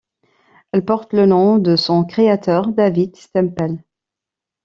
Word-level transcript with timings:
Elle 0.71 0.83
porte 0.83 1.13
le 1.13 1.27
nom 1.27 1.59
de 1.59 1.75
son 1.75 2.03
créateur, 2.05 2.69
David 2.69 3.15
Stempel. 3.17 3.83